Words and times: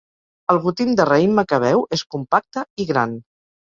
El 0.53 0.61
gotim 0.63 0.95
de 1.01 1.05
raïm 1.09 1.37
macabeu 1.41 1.85
és 1.99 2.07
compacte 2.17 2.65
i 2.85 2.89
gran. 2.93 3.15